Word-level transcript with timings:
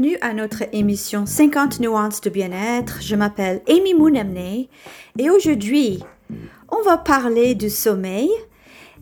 Bienvenue 0.00 0.18
à 0.22 0.32
notre 0.32 0.62
émission 0.72 1.26
50 1.26 1.78
nuances 1.78 2.22
de 2.22 2.30
bien-être. 2.30 3.02
Je 3.02 3.14
m'appelle 3.16 3.60
Amy 3.68 3.92
Mounemne 3.92 4.66
et 5.18 5.28
aujourd'hui, 5.30 6.02
on 6.70 6.80
va 6.82 6.96
parler 6.96 7.54
du 7.54 7.68
sommeil 7.68 8.30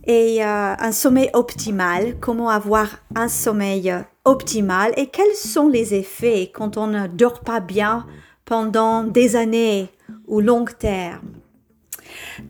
et 0.09 0.45
euh, 0.45 0.75
un 0.77 0.91
sommeil 0.91 1.31
optimal, 1.35 2.19
comment 2.19 2.49
avoir 2.49 2.99
un 3.15 3.29
sommeil 3.29 3.95
optimal 4.25 4.93
et 4.97 5.07
quels 5.07 5.37
sont 5.37 5.69
les 5.69 5.95
effets 5.95 6.51
quand 6.53 6.77
on 6.77 6.89
ne 6.89 7.07
dort 7.07 7.43
pas 7.43 7.61
bien 7.61 8.05
pendant 8.45 9.05
des 9.05 9.37
années 9.37 9.91
ou 10.27 10.41
long 10.41 10.65
terme. 10.65 11.31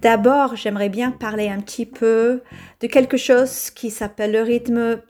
D'abord, 0.01 0.57
j'aimerais 0.57 0.89
bien 0.89 1.11
parler 1.11 1.51
un 1.51 1.61
petit 1.61 1.85
peu 1.85 2.41
de 2.81 2.87
quelque 2.87 3.19
chose 3.19 3.69
qui 3.69 3.91
s'appelle 3.91 4.33
le 4.33 4.41
rythme 4.41 5.03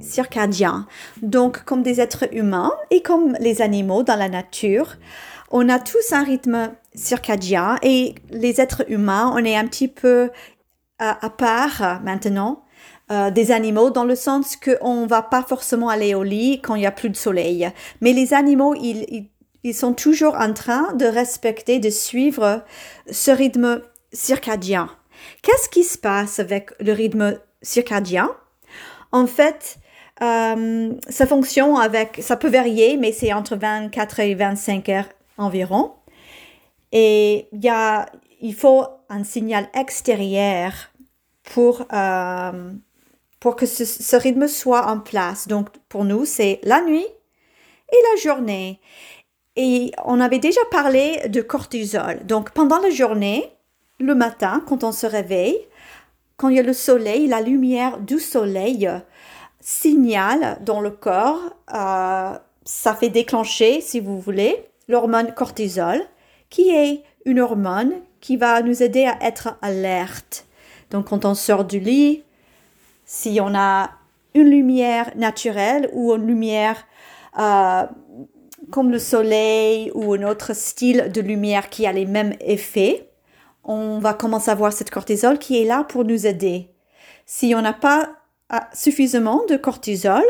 circadien. 0.00 0.86
Donc, 1.22 1.64
comme 1.64 1.82
des 1.82 2.00
êtres 2.00 2.28
humains 2.32 2.72
et 2.90 3.02
comme 3.02 3.34
les 3.40 3.62
animaux 3.62 4.02
dans 4.02 4.16
la 4.16 4.28
nature, 4.28 4.96
on 5.50 5.68
a 5.68 5.78
tous 5.78 6.12
un 6.12 6.24
rythme 6.24 6.72
circadien 6.94 7.78
et 7.82 8.14
les 8.30 8.60
êtres 8.60 8.84
humains, 8.88 9.32
on 9.34 9.44
est 9.44 9.56
un 9.56 9.66
petit 9.66 9.88
peu 9.88 10.30
à, 10.98 11.30
part 11.30 12.00
maintenant 12.02 12.64
euh, 13.10 13.30
des 13.30 13.52
animaux 13.52 13.90
dans 13.90 14.04
le 14.04 14.16
sens 14.16 14.56
qu'on 14.56 15.02
ne 15.02 15.08
va 15.08 15.22
pas 15.22 15.42
forcément 15.42 15.88
aller 15.88 16.14
au 16.14 16.24
lit 16.24 16.60
quand 16.60 16.74
il 16.74 16.80
n'y 16.80 16.86
a 16.86 16.92
plus 16.92 17.08
de 17.08 17.16
soleil. 17.16 17.70
Mais 18.00 18.12
les 18.12 18.34
animaux, 18.34 18.74
ils, 18.74 19.28
ils 19.64 19.74
sont 19.74 19.94
toujours 19.94 20.34
en 20.34 20.52
train 20.52 20.92
de 20.94 21.06
respecter, 21.06 21.78
de 21.78 21.90
suivre 21.90 22.64
ce 23.10 23.30
rythme 23.30 23.80
circadien. 24.12 24.90
Qu'est-ce 25.42 25.68
qui 25.68 25.84
se 25.84 25.98
passe 25.98 26.38
avec 26.38 26.70
le 26.80 26.92
rythme 26.92 27.38
circadien? 27.62 28.30
En 29.12 29.26
fait, 29.26 29.78
euh, 30.22 30.92
ça 31.08 31.26
fonctionne 31.26 31.76
avec, 31.76 32.18
ça 32.22 32.36
peut 32.36 32.48
varier, 32.48 32.96
mais 32.96 33.12
c'est 33.12 33.32
entre 33.32 33.56
24 33.56 34.20
et 34.20 34.34
25 34.34 34.88
heures 34.88 35.08
environ. 35.36 35.92
Et 36.92 37.48
y 37.52 37.68
a, 37.68 38.06
il 38.40 38.54
faut 38.54 38.84
un 39.08 39.24
signal 39.24 39.68
extérieur 39.74 40.72
pour, 41.44 41.86
euh, 41.92 42.72
pour 43.40 43.56
que 43.56 43.66
ce, 43.66 44.16
rythme 44.16 44.48
soit 44.48 44.86
en 44.86 45.00
place. 45.00 45.48
Donc, 45.48 45.68
pour 45.88 46.04
nous, 46.04 46.24
c'est 46.24 46.60
la 46.62 46.82
nuit 46.82 47.06
et 47.92 47.96
la 48.14 48.20
journée. 48.20 48.80
Et 49.56 49.92
on 50.04 50.20
avait 50.20 50.38
déjà 50.38 50.60
parlé 50.70 51.28
de 51.28 51.40
cortisol. 51.42 52.24
Donc, 52.26 52.50
pendant 52.52 52.78
la 52.78 52.90
journée, 52.90 53.52
le 53.98 54.14
matin, 54.14 54.62
quand 54.66 54.84
on 54.84 54.92
se 54.92 55.06
réveille, 55.06 55.58
quand 56.36 56.48
il 56.48 56.56
y 56.56 56.60
a 56.60 56.62
le 56.62 56.72
soleil, 56.72 57.26
la 57.26 57.40
lumière 57.40 57.98
du 57.98 58.20
soleil 58.20 58.88
signale 59.68 60.56
dans 60.62 60.80
le 60.80 60.90
corps, 60.90 61.42
euh, 61.74 62.38
ça 62.64 62.94
fait 62.94 63.10
déclencher, 63.10 63.82
si 63.82 64.00
vous 64.00 64.18
voulez, 64.18 64.64
l'hormone 64.88 65.34
cortisol, 65.34 66.00
qui 66.48 66.70
est 66.70 67.02
une 67.26 67.38
hormone 67.38 67.92
qui 68.22 68.38
va 68.38 68.62
nous 68.62 68.82
aider 68.82 69.04
à 69.04 69.18
être 69.20 69.58
alerte. 69.60 70.46
Donc 70.90 71.08
quand 71.08 71.26
on 71.26 71.34
sort 71.34 71.66
du 71.66 71.80
lit, 71.80 72.24
si 73.04 73.40
on 73.42 73.54
a 73.54 73.90
une 74.32 74.48
lumière 74.48 75.12
naturelle 75.16 75.90
ou 75.92 76.14
une 76.14 76.26
lumière 76.26 76.86
euh, 77.38 77.84
comme 78.70 78.90
le 78.90 78.98
soleil 78.98 79.92
ou 79.94 80.14
un 80.14 80.22
autre 80.22 80.54
style 80.54 81.12
de 81.12 81.20
lumière 81.20 81.68
qui 81.68 81.86
a 81.86 81.92
les 81.92 82.06
mêmes 82.06 82.32
effets, 82.40 83.10
on 83.64 83.98
va 83.98 84.14
commencer 84.14 84.50
à 84.50 84.54
voir 84.54 84.72
cette 84.72 84.88
cortisol 84.88 85.38
qui 85.38 85.60
est 85.60 85.66
là 85.66 85.84
pour 85.84 86.06
nous 86.06 86.26
aider. 86.26 86.70
Si 87.26 87.54
on 87.54 87.60
n'a 87.60 87.74
pas 87.74 88.17
suffisamment 88.72 89.44
de 89.48 89.56
cortisol, 89.56 90.24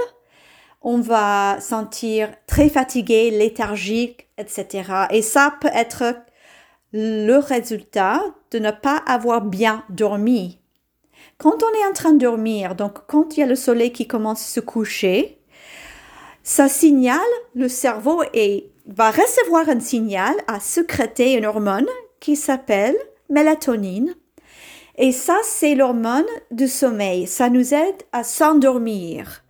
on 0.82 1.00
va 1.00 1.58
sentir 1.60 2.30
très 2.46 2.68
fatigué, 2.68 3.30
léthargique, 3.30 4.28
etc. 4.38 5.06
Et 5.10 5.22
ça 5.22 5.54
peut 5.60 5.70
être 5.74 6.14
le 6.92 7.36
résultat 7.38 8.22
de 8.50 8.58
ne 8.58 8.70
pas 8.70 8.96
avoir 9.06 9.42
bien 9.42 9.84
dormi. 9.90 10.60
Quand 11.36 11.62
on 11.62 11.78
est 11.78 11.88
en 11.88 11.92
train 11.92 12.12
de 12.12 12.18
dormir, 12.18 12.74
donc 12.74 13.06
quand 13.06 13.36
il 13.36 13.40
y 13.40 13.42
a 13.42 13.46
le 13.46 13.54
soleil 13.54 13.92
qui 13.92 14.06
commence 14.06 14.42
à 14.42 14.54
se 14.54 14.60
coucher, 14.60 15.38
ça 16.42 16.68
signale 16.68 17.18
le 17.54 17.68
cerveau 17.68 18.22
et 18.32 18.70
va 18.86 19.10
recevoir 19.10 19.68
un 19.68 19.80
signal 19.80 20.34
à 20.46 20.60
sécréter 20.60 21.34
une 21.34 21.46
hormone 21.46 21.86
qui 22.20 22.36
s'appelle 22.36 22.96
mélatonine. 23.28 24.14
Et 24.98 25.12
ça, 25.12 25.36
c'est 25.44 25.74
l'hormone 25.74 26.26
du 26.50 26.68
sommeil. 26.68 27.26
Ça 27.26 27.48
nous 27.48 27.72
aide 27.72 28.02
à 28.12 28.24
s'endormir. 28.24 29.44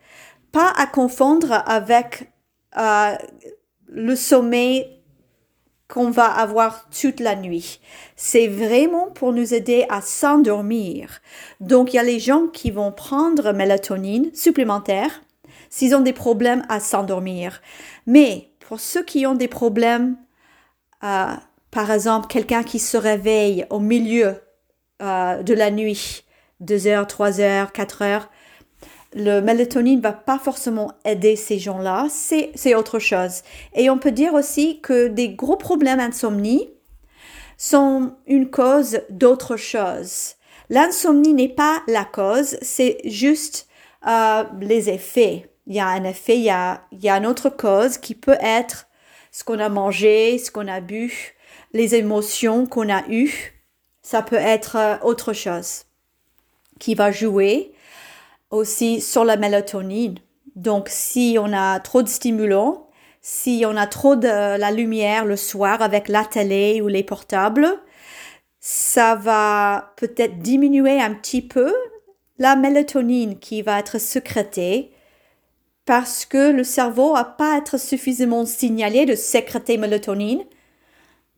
Pas 0.52 0.72
à 0.76 0.86
confondre 0.86 1.64
avec 1.66 2.30
euh, 2.78 3.14
le 3.88 4.14
sommeil 4.14 4.86
qu'on 5.88 6.10
va 6.10 6.26
avoir 6.26 6.88
toute 6.90 7.18
la 7.18 7.34
nuit. 7.34 7.80
C'est 8.14 8.46
vraiment 8.46 9.10
pour 9.10 9.32
nous 9.32 9.54
aider 9.54 9.86
à 9.88 10.02
s'endormir. 10.02 11.20
Donc, 11.60 11.92
il 11.92 11.96
y 11.96 12.00
a 12.00 12.02
les 12.02 12.20
gens 12.20 12.46
qui 12.46 12.70
vont 12.70 12.92
prendre 12.92 13.52
mélatonine 13.52 14.30
supplémentaire 14.34 15.22
s'ils 15.70 15.96
ont 15.96 16.00
des 16.00 16.12
problèmes 16.12 16.62
à 16.68 16.78
s'endormir. 16.78 17.62
Mais 18.06 18.50
pour 18.60 18.80
ceux 18.80 19.02
qui 19.02 19.26
ont 19.26 19.34
des 19.34 19.48
problèmes 19.48 20.16
euh, 21.04 21.34
par 21.70 21.90
exemple, 21.90 22.28
quelqu'un 22.28 22.62
qui 22.62 22.78
se 22.78 22.96
réveille 22.96 23.66
au 23.70 23.78
milieu 23.78 24.36
euh, 25.02 25.42
de 25.42 25.54
la 25.54 25.70
nuit, 25.70 26.24
2 26.60 26.86
heures, 26.86 27.06
3 27.06 27.40
heures, 27.40 27.72
4 27.72 28.02
heures, 28.02 28.30
le 29.14 29.40
mélatonine 29.40 30.00
va 30.00 30.12
pas 30.12 30.38
forcément 30.38 30.92
aider 31.04 31.36
ces 31.36 31.58
gens-là, 31.58 32.08
c'est 32.10 32.74
autre 32.74 32.98
chose. 32.98 33.42
Et 33.74 33.88
on 33.90 33.98
peut 33.98 34.12
dire 34.12 34.34
aussi 34.34 34.80
que 34.80 35.08
des 35.08 35.30
gros 35.30 35.56
problèmes 35.56 35.98
d'insomnie 35.98 36.68
sont 37.56 38.12
une 38.26 38.50
cause 38.50 39.00
d'autre 39.08 39.56
chose. 39.56 40.34
L'insomnie 40.70 41.32
n'est 41.32 41.48
pas 41.48 41.82
la 41.88 42.04
cause, 42.04 42.58
c'est 42.60 42.98
juste 43.04 43.68
euh, 44.06 44.44
les 44.60 44.90
effets. 44.90 45.50
Il 45.66 45.74
y 45.74 45.80
a 45.80 45.86
un 45.86 46.04
effet, 46.04 46.36
il 46.36 46.44
y 46.44 46.50
a, 46.50 46.82
il 46.92 47.00
y 47.02 47.08
a 47.08 47.16
une 47.16 47.26
autre 47.26 47.48
cause 47.48 47.98
qui 47.98 48.14
peut 48.14 48.36
être 48.40 48.88
ce 49.32 49.44
qu'on 49.44 49.58
a 49.58 49.68
mangé, 49.68 50.38
ce 50.38 50.50
qu'on 50.50 50.68
a 50.68 50.80
bu, 50.80 51.34
les 51.72 51.94
émotions 51.94 52.66
qu'on 52.66 52.88
a 52.88 53.02
eues, 53.08 53.57
ça 54.08 54.22
peut 54.22 54.36
être 54.36 54.76
euh, 54.76 54.96
autre 55.02 55.34
chose 55.34 55.84
qui 56.78 56.94
va 56.94 57.10
jouer 57.12 57.72
aussi 58.50 59.02
sur 59.02 59.22
la 59.22 59.36
mélatonine. 59.36 60.18
Donc, 60.56 60.88
si 60.88 61.36
on 61.38 61.52
a 61.52 61.78
trop 61.80 62.00
de 62.02 62.08
stimulants, 62.08 62.88
si 63.20 63.64
on 63.66 63.76
a 63.76 63.86
trop 63.86 64.16
de 64.16 64.56
la 64.56 64.70
lumière 64.70 65.26
le 65.26 65.36
soir 65.36 65.82
avec 65.82 66.08
la 66.08 66.24
télé 66.24 66.80
ou 66.80 66.88
les 66.88 67.02
portables, 67.02 67.68
ça 68.60 69.14
va 69.14 69.92
peut-être 69.96 70.38
diminuer 70.38 71.02
un 71.02 71.12
petit 71.12 71.42
peu 71.42 71.74
la 72.38 72.56
mélatonine 72.56 73.38
qui 73.38 73.60
va 73.60 73.78
être 73.78 73.98
sécrétée 73.98 74.90
parce 75.84 76.24
que 76.24 76.50
le 76.50 76.64
cerveau 76.64 77.12
n'a 77.12 77.24
pas 77.24 77.58
être 77.58 77.78
suffisamment 77.78 78.46
signalé 78.46 79.04
de 79.04 79.14
sécréter 79.14 79.76
mélatonine 79.76 80.44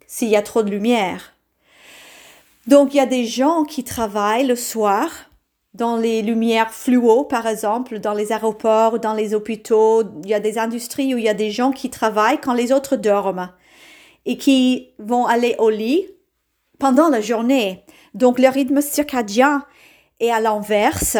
s'il 0.06 0.28
y 0.28 0.36
a 0.36 0.42
trop 0.42 0.62
de 0.62 0.70
lumière. 0.70 1.34
Donc 2.70 2.94
il 2.94 2.98
y 2.98 3.00
a 3.00 3.06
des 3.06 3.24
gens 3.24 3.64
qui 3.64 3.82
travaillent 3.82 4.46
le 4.46 4.54
soir 4.54 5.10
dans 5.74 5.96
les 5.96 6.22
lumières 6.22 6.70
fluo, 6.70 7.24
par 7.24 7.48
exemple, 7.48 7.98
dans 7.98 8.14
les 8.14 8.30
aéroports, 8.30 9.00
dans 9.00 9.12
les 9.12 9.34
hôpitaux. 9.34 10.04
Il 10.22 10.30
y 10.30 10.34
a 10.34 10.38
des 10.38 10.56
industries 10.56 11.12
où 11.12 11.18
il 11.18 11.24
y 11.24 11.28
a 11.28 11.34
des 11.34 11.50
gens 11.50 11.72
qui 11.72 11.90
travaillent 11.90 12.40
quand 12.40 12.52
les 12.52 12.70
autres 12.70 12.94
dorment 12.94 13.50
et 14.24 14.36
qui 14.36 14.92
vont 15.00 15.26
aller 15.26 15.56
au 15.58 15.68
lit 15.68 16.06
pendant 16.78 17.08
la 17.08 17.20
journée. 17.20 17.84
Donc 18.14 18.38
le 18.38 18.46
rythme 18.46 18.80
circadien 18.80 19.64
est 20.20 20.30
à 20.30 20.38
l'inverse 20.38 21.16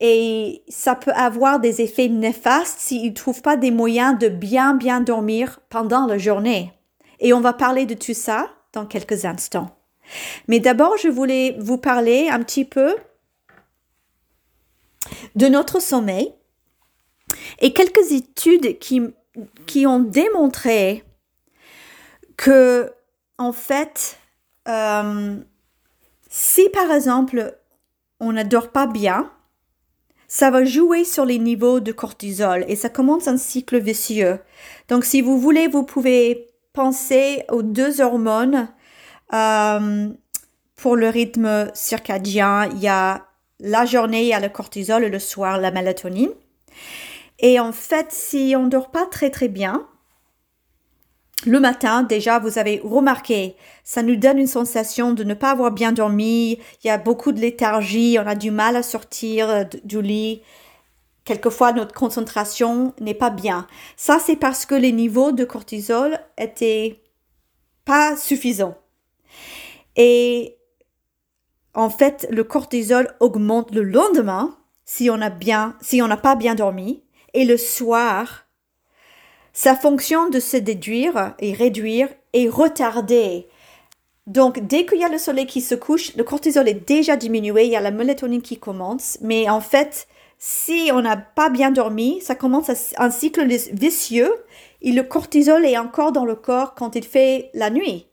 et 0.00 0.64
ça 0.68 0.96
peut 0.96 1.12
avoir 1.12 1.60
des 1.60 1.82
effets 1.82 2.08
néfastes 2.08 2.80
s'ils 2.80 3.10
ne 3.10 3.14
trouvent 3.14 3.42
pas 3.42 3.56
des 3.56 3.70
moyens 3.70 4.18
de 4.18 4.26
bien 4.26 4.74
bien 4.74 5.00
dormir 5.00 5.60
pendant 5.68 6.06
la 6.06 6.18
journée. 6.18 6.72
Et 7.20 7.32
on 7.32 7.40
va 7.40 7.52
parler 7.52 7.86
de 7.86 7.94
tout 7.94 8.12
ça 8.12 8.48
dans 8.72 8.86
quelques 8.86 9.24
instants. 9.24 9.70
Mais 10.48 10.60
d'abord, 10.60 10.96
je 10.98 11.08
voulais 11.08 11.56
vous 11.58 11.78
parler 11.78 12.28
un 12.28 12.42
petit 12.42 12.64
peu 12.64 12.96
de 15.34 15.46
notre 15.46 15.80
sommeil 15.80 16.32
et 17.60 17.72
quelques 17.72 18.12
études 18.12 18.78
qui, 18.78 19.02
qui 19.66 19.86
ont 19.86 20.00
démontré 20.00 21.04
que, 22.36 22.92
en 23.38 23.52
fait, 23.52 24.18
euh, 24.68 25.36
si 26.28 26.68
par 26.70 26.90
exemple 26.90 27.56
on 28.20 28.32
ne 28.32 28.42
dort 28.42 28.70
pas 28.70 28.86
bien, 28.86 29.30
ça 30.28 30.50
va 30.50 30.64
jouer 30.64 31.04
sur 31.04 31.24
les 31.24 31.38
niveaux 31.38 31.80
de 31.80 31.90
cortisol 31.90 32.64
et 32.68 32.76
ça 32.76 32.88
commence 32.88 33.26
un 33.26 33.36
cycle 33.36 33.78
vicieux. 33.78 34.38
Donc 34.88 35.04
si 35.04 35.22
vous 35.22 35.38
voulez, 35.38 35.66
vous 35.66 35.82
pouvez 35.82 36.48
penser 36.72 37.42
aux 37.50 37.62
deux 37.62 38.00
hormones 38.00 38.68
euh, 39.32 40.08
pour 40.76 40.96
le 40.96 41.08
rythme 41.08 41.70
circadien. 41.74 42.66
Il 42.72 42.78
y 42.80 42.88
a 42.88 43.26
la 43.60 43.84
journée, 43.84 44.22
il 44.22 44.28
y 44.28 44.32
a 44.32 44.40
le 44.40 44.48
cortisol 44.48 45.04
et 45.04 45.08
le 45.08 45.18
soir, 45.18 45.58
la 45.58 45.70
mélatonine. 45.70 46.32
Et 47.38 47.58
en 47.58 47.72
fait, 47.72 48.08
si 48.10 48.54
on 48.56 48.66
dort 48.66 48.90
pas 48.90 49.06
très 49.06 49.30
très 49.30 49.48
bien, 49.48 49.86
le 51.46 51.58
matin, 51.58 52.02
déjà, 52.02 52.38
vous 52.38 52.58
avez 52.58 52.82
remarqué, 52.84 53.56
ça 53.82 54.02
nous 54.02 54.16
donne 54.16 54.38
une 54.38 54.46
sensation 54.46 55.12
de 55.14 55.24
ne 55.24 55.32
pas 55.32 55.52
avoir 55.52 55.70
bien 55.70 55.92
dormi, 55.92 56.58
il 56.84 56.86
y 56.86 56.90
a 56.90 56.98
beaucoup 56.98 57.32
de 57.32 57.40
léthargie, 57.40 58.18
on 58.20 58.26
a 58.26 58.34
du 58.34 58.50
mal 58.50 58.76
à 58.76 58.82
sortir 58.82 59.48
euh, 59.48 59.64
du 59.84 60.02
lit. 60.02 60.42
Quelquefois, 61.24 61.72
notre 61.72 61.94
concentration 61.94 62.92
n'est 63.00 63.14
pas 63.14 63.30
bien. 63.30 63.66
Ça, 63.96 64.18
c'est 64.18 64.36
parce 64.36 64.66
que 64.66 64.74
les 64.74 64.92
niveaux 64.92 65.32
de 65.32 65.44
cortisol 65.44 66.18
étaient 66.36 67.00
pas 67.86 68.16
suffisants. 68.16 68.76
Et 69.96 70.56
en 71.74 71.90
fait, 71.90 72.26
le 72.30 72.44
cortisol 72.44 73.14
augmente 73.20 73.74
le 73.74 73.82
lendemain 73.82 74.56
si 74.90 75.08
on 75.08 75.20
a 75.20 75.30
bien, 75.30 75.76
si 75.80 75.98
n'a 76.02 76.16
pas 76.16 76.34
bien 76.34 76.56
dormi. 76.56 77.04
Et 77.32 77.44
le 77.44 77.56
soir, 77.56 78.46
sa 79.52 79.76
fonction 79.76 80.28
de 80.30 80.40
se 80.40 80.56
déduire 80.56 81.34
et 81.38 81.52
réduire 81.52 82.08
est 82.32 82.48
retardée. 82.48 83.46
Donc, 84.26 84.66
dès 84.66 84.86
qu'il 84.86 84.98
y 84.98 85.04
a 85.04 85.08
le 85.08 85.16
soleil 85.16 85.46
qui 85.46 85.60
se 85.60 85.76
couche, 85.76 86.16
le 86.16 86.24
cortisol 86.24 86.68
est 86.68 86.88
déjà 86.88 87.16
diminué, 87.16 87.66
il 87.66 87.70
y 87.70 87.76
a 87.76 87.80
la 87.80 87.92
mélatonine 87.92 88.42
qui 88.42 88.58
commence. 88.58 89.16
Mais 89.20 89.48
en 89.48 89.60
fait, 89.60 90.08
si 90.38 90.90
on 90.92 91.02
n'a 91.02 91.16
pas 91.16 91.50
bien 91.50 91.70
dormi, 91.70 92.20
ça 92.20 92.34
commence 92.34 92.92
un 92.96 93.10
cycle 93.10 93.46
vicieux 93.46 94.32
et 94.82 94.90
le 94.90 95.04
cortisol 95.04 95.64
est 95.64 95.78
encore 95.78 96.10
dans 96.10 96.24
le 96.24 96.34
corps 96.34 96.74
quand 96.74 96.96
il 96.96 97.04
fait 97.04 97.50
la 97.54 97.70
nuit. 97.70 98.09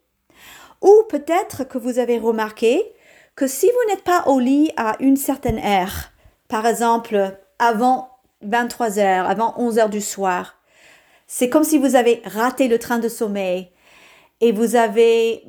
Ou 0.82 1.04
peut-être 1.10 1.64
que 1.64 1.78
vous 1.78 2.00
avez 2.00 2.18
remarqué 2.18 2.94
que 3.36 3.48
si 3.48 3.68
vous 3.68 3.92
n'êtes 3.92 4.04
pas 4.04 4.24
au 4.28 4.40
lit 4.40 4.72
à 4.78 4.96
une 5.00 5.18
certaine 5.18 5.60
heure, 5.60 6.12
par 6.48 6.66
exemple 6.66 7.38
avant 7.60 8.10
23 8.42 9.00
heures, 9.00 9.30
avant 9.30 9.54
11 9.58 9.80
heures 9.80 9.90
du 9.90 10.02
soir, 10.02 10.56
c'est 11.28 11.50
comme 11.50 11.64
si 11.64 11.78
vous 11.78 11.96
avez 11.96 12.22
raté 12.26 12.68
le 12.68 12.80
train 12.80 13.00
de 13.00 13.10
sommeil 13.10 13.70
et 14.42 14.52
vous 14.52 14.76
avez 14.76 15.46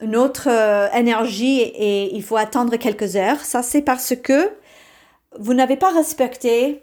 une 0.00 0.16
autre 0.16 0.48
euh, 0.50 0.90
énergie 0.90 1.60
et 1.60 2.14
il 2.14 2.22
faut 2.22 2.36
attendre 2.36 2.76
quelques 2.76 3.16
heures. 3.16 3.40
Ça, 3.40 3.62
c'est 3.62 3.82
parce 3.82 4.14
que 4.16 4.50
vous 5.38 5.54
n'avez 5.54 5.76
pas 5.76 5.90
respecté 5.90 6.82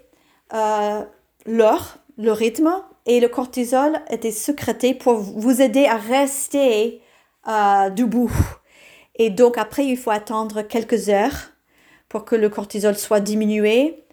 euh, 0.54 1.04
l'heure, 1.46 1.98
le 2.16 2.32
rythme 2.32 2.82
et 3.06 3.20
le 3.20 3.28
cortisol 3.28 4.00
était 4.10 4.30
sécrété 4.30 4.94
pour 4.94 5.14
vous 5.14 5.60
aider 5.60 5.84
à 5.84 5.96
rester 5.96 7.02
euh, 7.48 7.90
debout. 7.90 8.32
Et 9.16 9.30
donc 9.30 9.58
après, 9.58 9.86
il 9.86 9.96
faut 9.96 10.10
attendre 10.10 10.62
quelques 10.62 11.08
heures 11.08 11.50
pour 12.08 12.24
que 12.24 12.36
le 12.36 12.48
cortisol 12.48 12.96
soit 12.96 13.20
diminué 13.20 14.04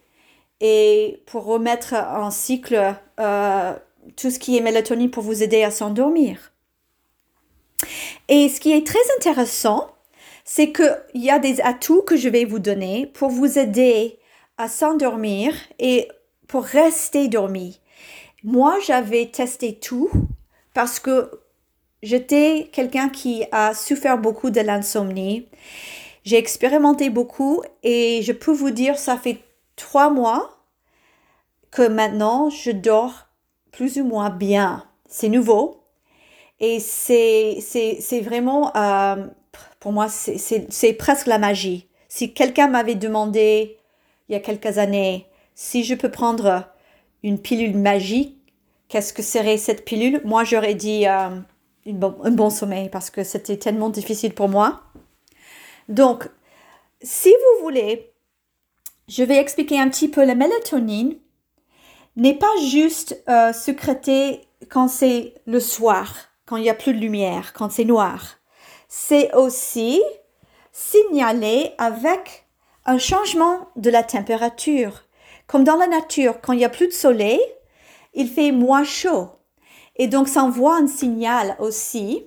et 0.60 1.24
pour 1.26 1.46
remettre 1.46 1.94
en 1.94 2.32
cycle 2.32 2.96
euh, 3.20 3.74
tout 4.16 4.32
ce 4.32 4.40
qui 4.40 4.58
est 4.58 4.62
mélatonine 4.62 5.12
pour 5.12 5.24
vous 5.24 5.44
aider 5.44 5.64
à 5.64 5.72
s'endormir. 5.72 6.52
Et 8.28 8.50
ce 8.50 8.60
qui 8.60 8.72
est 8.72 8.86
très 8.86 9.00
intéressant, 9.18 9.88
c'est 10.44 10.72
qu'il 10.72 10.98
y 11.16 11.30
a 11.30 11.40
des 11.40 11.62
atouts 11.62 12.02
que 12.02 12.16
je 12.16 12.30
vais 12.30 12.46
vous 12.46 12.60
donner 12.60 13.06
pour 13.08 13.30
vous 13.30 13.60
aider 13.60 14.20
à 14.58 14.68
s'endormir 14.68 15.54
et 15.80 16.08
pour 16.48 16.64
rester 16.64 17.28
dormi. 17.28 17.80
Moi, 18.44 18.78
j'avais 18.86 19.28
testé 19.28 19.78
tout 19.78 20.10
parce 20.74 21.00
que 21.00 21.30
j'étais 22.04 22.70
quelqu'un 22.72 23.10
qui 23.10 23.46
a 23.52 23.74
souffert 23.74 24.18
beaucoup 24.18 24.50
de 24.50 24.62
l'insomnie. 24.62 25.48
J'ai 26.24 26.38
expérimenté 26.38 27.10
beaucoup 27.10 27.62
et 27.84 28.22
je 28.22 28.32
peux 28.32 28.52
vous 28.52 28.72
dire, 28.72 28.98
ça 28.98 29.18
fait 29.18 29.40
trois 29.76 30.10
mois 30.10 30.58
que 31.72 31.88
maintenant 31.88 32.50
je 32.50 32.72
dors 32.72 33.28
plus 33.72 33.98
ou 34.00 34.06
moins 34.06 34.30
bien. 34.30 34.86
C'est 35.08 35.30
nouveau 35.30 35.84
et 36.60 36.80
c'est, 36.80 37.62
vraiment, 38.22 38.76
euh, 38.76 39.28
pour 39.80 39.92
moi, 39.92 40.08
c'est 40.10 40.94
presque 40.94 41.28
la 41.28 41.38
magie. 41.38 41.88
Si 42.10 42.34
quelqu'un 42.34 42.68
m'avait 42.68 42.96
demandé 42.96 43.78
il 44.28 44.34
y 44.34 44.36
a 44.36 44.40
quelques 44.40 44.78
années 44.78 45.28
si 45.56 45.84
je 45.84 45.96
peux 45.96 46.12
prendre 46.12 46.66
une 47.24 47.40
pilule 47.40 47.78
magique, 47.78 48.38
qu'est-ce 48.90 49.14
que 49.14 49.24
serait 49.24 49.58
cette 49.58 49.86
pilule? 49.86 50.22
Moi, 50.24 50.44
j'aurais 50.44 50.76
dit 50.76 51.08
euh, 51.08 51.30
un 51.88 52.32
bon 52.32 52.50
sommeil 52.50 52.90
parce 52.90 53.10
que 53.10 53.24
c'était 53.24 53.58
tellement 53.58 53.90
difficile 53.90 54.34
pour 54.34 54.50
moi. 54.50 54.82
Donc, 55.90 56.30
si 57.02 57.30
vous 57.30 57.64
voulez, 57.64 58.14
je 59.08 59.24
vais 59.24 59.38
expliquer 59.38 59.80
un 59.80 59.90
petit 59.90 60.10
peu 60.10 60.26
la 60.26 60.36
mélatonine 60.36 61.16
n'est 62.16 62.34
pas 62.34 62.52
juste 62.62 63.24
euh, 63.30 63.54
sécrétée 63.54 64.42
quand 64.70 64.88
c'est 64.88 65.36
le 65.46 65.60
soir, 65.60 66.14
quand 66.46 66.58
il 66.58 66.64
n'y 66.64 66.70
a 66.70 66.74
plus 66.74 66.94
de 66.94 67.00
lumière, 67.00 67.54
quand 67.54 67.72
c'est 67.72 67.86
noir. 67.86 68.38
C'est 68.90 69.34
aussi 69.36 70.02
signalé 70.72 71.72
avec 71.78 72.48
un 72.86 72.98
changement 72.98 73.68
de 73.76 73.90
la 73.90 74.04
température. 74.04 75.04
Comme 75.46 75.64
dans 75.64 75.76
la 75.76 75.88
nature, 75.88 76.42
quand 76.42 76.54
il 76.54 76.60
n'y 76.60 76.66
a 76.66 76.70
plus 76.70 76.88
de 76.88 76.94
soleil, 76.94 77.40
il 78.14 78.28
fait 78.28 78.52
moins 78.52 78.84
chaud. 78.84 79.30
Et 79.98 80.08
donc, 80.08 80.28
ça 80.28 80.44
envoie 80.44 80.76
un 80.76 80.88
signal 80.88 81.56
aussi 81.60 82.24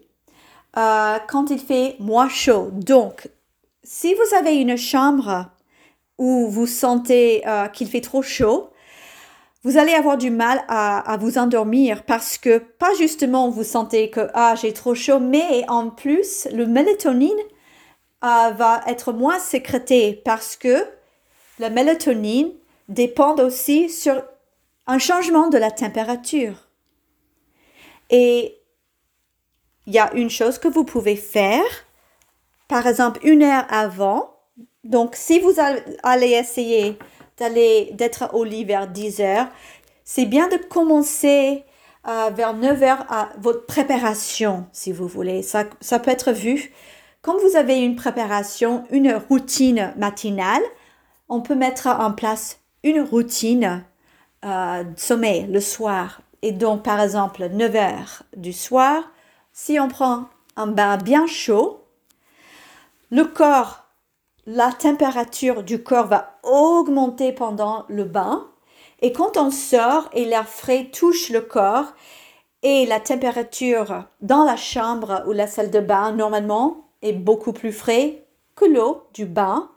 euh, 0.76 1.18
quand 1.28 1.50
il 1.50 1.58
fait 1.58 1.96
moins 1.98 2.28
chaud. 2.28 2.70
Donc, 2.72 3.28
si 3.82 4.14
vous 4.14 4.36
avez 4.36 4.56
une 4.56 4.76
chambre 4.76 5.46
où 6.18 6.48
vous 6.48 6.66
sentez 6.66 7.42
euh, 7.46 7.66
qu'il 7.68 7.88
fait 7.88 8.00
trop 8.00 8.22
chaud, 8.22 8.70
vous 9.62 9.76
allez 9.76 9.92
avoir 9.92 10.16
du 10.16 10.30
mal 10.30 10.64
à, 10.68 11.18
vous 11.20 11.36
endormir 11.36 12.04
parce 12.04 12.38
que 12.38 12.58
pas 12.58 12.94
justement 12.94 13.50
vous 13.50 13.64
sentez 13.64 14.08
que 14.08 14.28
ah 14.32 14.54
j'ai 14.54 14.72
trop 14.72 14.94
chaud, 14.94 15.18
mais 15.18 15.64
en 15.68 15.90
plus 15.90 16.48
le 16.52 16.66
mélatonine 16.66 17.28
euh, 18.24 18.50
va 18.52 18.80
être 18.86 19.12
moins 19.12 19.38
sécrété 19.38 20.22
parce 20.24 20.56
que 20.56 20.86
la 21.58 21.68
mélatonine 21.68 22.52
dépend 22.88 23.36
aussi 23.36 23.90
sur 23.90 24.22
un 24.86 24.98
changement 24.98 25.48
de 25.48 25.58
la 25.58 25.70
température. 25.70 26.69
Et 28.10 28.60
il 29.86 29.94
y 29.94 29.98
a 29.98 30.12
une 30.14 30.30
chose 30.30 30.58
que 30.58 30.68
vous 30.68 30.84
pouvez 30.84 31.16
faire, 31.16 31.64
par 32.68 32.86
exemple 32.86 33.20
une 33.22 33.42
heure 33.42 33.64
avant. 33.70 34.36
Donc, 34.84 35.14
si 35.16 35.40
vous 35.40 35.54
allez 36.02 36.30
essayer 36.30 36.98
d'aller, 37.38 37.90
d'être 37.94 38.34
au 38.34 38.44
lit 38.44 38.64
vers 38.64 38.88
10 38.88 39.20
heures, 39.20 39.48
c'est 40.04 40.26
bien 40.26 40.48
de 40.48 40.56
commencer 40.56 41.64
euh, 42.08 42.30
vers 42.34 42.54
9 42.54 42.82
heures 42.82 43.06
à 43.12 43.30
votre 43.38 43.66
préparation, 43.66 44.66
si 44.72 44.92
vous 44.92 45.06
voulez. 45.06 45.42
Ça, 45.42 45.64
ça 45.80 45.98
peut 45.98 46.10
être 46.10 46.32
vu. 46.32 46.72
Comme 47.22 47.36
vous 47.38 47.56
avez 47.56 47.78
une 47.80 47.96
préparation, 47.96 48.84
une 48.90 49.12
routine 49.28 49.92
matinale, 49.96 50.62
on 51.28 51.40
peut 51.42 51.54
mettre 51.54 51.86
en 51.86 52.12
place 52.12 52.60
une 52.82 53.02
routine 53.02 53.84
euh, 54.44 54.84
sommeil 54.96 55.46
le 55.46 55.60
soir 55.60 56.22
et 56.42 56.52
donc 56.52 56.82
par 56.82 57.00
exemple 57.00 57.48
9 57.48 57.76
heures 57.76 58.22
du 58.36 58.52
soir, 58.52 59.02
si 59.52 59.78
on 59.78 59.88
prend 59.88 60.26
un 60.56 60.66
bain 60.66 60.96
bien 60.96 61.26
chaud, 61.26 61.84
le 63.10 63.24
corps, 63.24 63.84
la 64.46 64.72
température 64.72 65.62
du 65.62 65.82
corps 65.82 66.06
va 66.06 66.38
augmenter 66.42 67.32
pendant 67.32 67.84
le 67.88 68.04
bain 68.04 68.46
et 69.02 69.12
quand 69.12 69.36
on 69.36 69.50
sort 69.50 70.08
et 70.12 70.24
l'air 70.24 70.48
frais 70.48 70.90
touche 70.92 71.30
le 71.30 71.40
corps 71.40 71.92
et 72.62 72.86
la 72.86 73.00
température 73.00 74.04
dans 74.20 74.44
la 74.44 74.56
chambre 74.56 75.22
ou 75.26 75.32
la 75.32 75.46
salle 75.46 75.70
de 75.70 75.80
bain 75.80 76.12
normalement 76.12 76.88
est 77.02 77.12
beaucoup 77.12 77.52
plus 77.52 77.72
frais 77.72 78.24
que 78.54 78.66
l'eau 78.66 79.04
du 79.14 79.24
bain, 79.24 79.70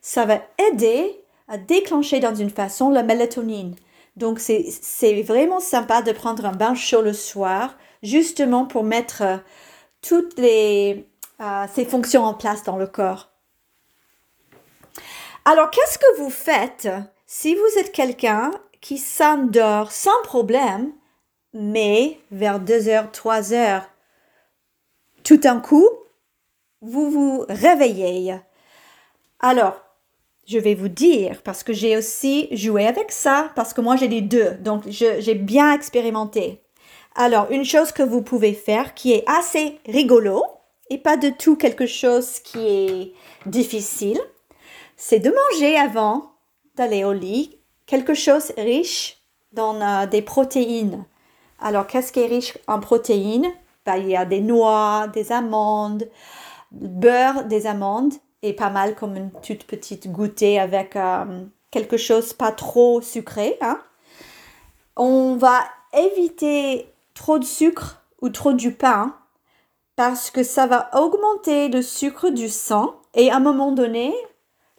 ça 0.00 0.24
va 0.24 0.40
aider 0.70 1.20
à 1.48 1.56
déclencher 1.58 2.20
dans 2.20 2.34
une 2.34 2.50
façon 2.50 2.90
la 2.90 3.02
mélatonine. 3.02 3.76
Donc, 4.16 4.38
c'est 4.38 5.22
vraiment 5.22 5.60
sympa 5.60 6.02
de 6.02 6.12
prendre 6.12 6.46
un 6.46 6.52
bain 6.52 6.74
chaud 6.74 7.02
le 7.02 7.12
soir, 7.12 7.76
justement 8.02 8.64
pour 8.64 8.84
mettre 8.84 9.22
euh, 9.22 9.36
toutes 10.02 10.38
les, 10.38 11.08
euh, 11.40 11.66
ces 11.74 11.84
fonctions 11.84 12.22
en 12.22 12.34
place 12.34 12.62
dans 12.62 12.76
le 12.76 12.86
corps. 12.86 13.30
Alors, 15.44 15.70
qu'est-ce 15.70 15.98
que 15.98 16.18
vous 16.18 16.30
faites 16.30 16.88
si 17.26 17.54
vous 17.54 17.78
êtes 17.78 17.92
quelqu'un 17.92 18.52
qui 18.80 18.98
s'endort 18.98 19.90
sans 19.90 20.22
problème, 20.22 20.92
mais 21.52 22.20
vers 22.30 22.60
2 22.60 22.88
heures, 22.88 23.10
3 23.10 23.52
heures, 23.52 23.88
tout 25.24 25.38
d'un 25.38 25.58
coup, 25.58 25.88
vous 26.82 27.10
vous 27.10 27.44
réveillez? 27.48 28.36
Alors, 29.40 29.83
je 30.46 30.58
vais 30.58 30.74
vous 30.74 30.88
dire, 30.88 31.42
parce 31.42 31.62
que 31.62 31.72
j'ai 31.72 31.96
aussi 31.96 32.48
joué 32.52 32.86
avec 32.86 33.12
ça, 33.12 33.50
parce 33.54 33.72
que 33.72 33.80
moi 33.80 33.96
j'ai 33.96 34.08
les 34.08 34.20
deux, 34.20 34.52
donc 34.60 34.82
j'ai 34.88 35.34
bien 35.34 35.72
expérimenté. 35.72 36.60
Alors, 37.16 37.50
une 37.50 37.64
chose 37.64 37.92
que 37.92 38.02
vous 38.02 38.22
pouvez 38.22 38.52
faire 38.54 38.94
qui 38.94 39.12
est 39.12 39.24
assez 39.28 39.78
rigolo, 39.86 40.42
et 40.90 40.98
pas 40.98 41.16
de 41.16 41.28
tout 41.30 41.56
quelque 41.56 41.86
chose 41.86 42.40
qui 42.40 42.58
est 42.66 43.12
difficile, 43.46 44.20
c'est 44.96 45.20
de 45.20 45.32
manger 45.52 45.76
avant 45.76 46.32
d'aller 46.76 47.04
au 47.04 47.12
lit 47.12 47.58
quelque 47.86 48.14
chose 48.14 48.52
riche 48.56 49.18
dans 49.52 49.80
euh, 49.80 50.06
des 50.06 50.22
protéines. 50.22 51.04
Alors, 51.60 51.86
qu'est-ce 51.86 52.12
qui 52.12 52.20
est 52.20 52.26
riche 52.26 52.58
en 52.66 52.80
protéines? 52.80 53.46
Ben, 53.86 53.96
Il 53.96 54.08
y 54.08 54.16
a 54.16 54.24
des 54.24 54.40
noix, 54.40 55.06
des 55.12 55.30
amandes, 55.30 56.08
beurre 56.72 57.44
des 57.44 57.66
amandes 57.66 58.14
pas 58.52 58.70
mal 58.70 58.94
comme 58.94 59.16
une 59.16 59.30
toute 59.42 59.64
petite 59.64 60.10
goûtée 60.10 60.60
avec 60.60 60.96
euh, 60.96 61.44
quelque 61.70 61.96
chose 61.96 62.32
pas 62.32 62.52
trop 62.52 63.00
sucré. 63.00 63.56
Hein. 63.60 63.80
On 64.96 65.36
va 65.36 65.64
éviter 65.92 66.88
trop 67.14 67.38
de 67.38 67.44
sucre 67.44 68.02
ou 68.20 68.28
trop 68.28 68.52
du 68.52 68.72
pain 68.72 69.16
parce 69.96 70.30
que 70.30 70.42
ça 70.42 70.66
va 70.66 70.90
augmenter 70.94 71.68
le 71.68 71.82
sucre 71.82 72.30
du 72.30 72.48
sang 72.48 72.94
et 73.14 73.30
à 73.30 73.36
un 73.36 73.40
moment 73.40 73.72
donné, 73.72 74.12